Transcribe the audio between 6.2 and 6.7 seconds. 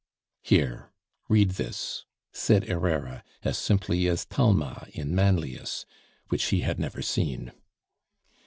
which he